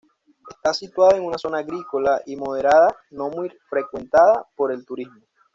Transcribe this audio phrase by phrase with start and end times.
[0.49, 5.21] Está situada en una zona agrícola y maderera no muy frecuentada por el turismo.